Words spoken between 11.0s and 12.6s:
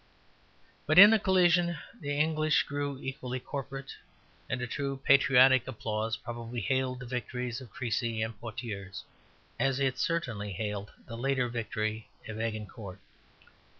the later victory of